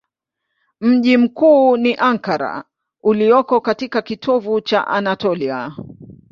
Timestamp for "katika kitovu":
3.61-4.61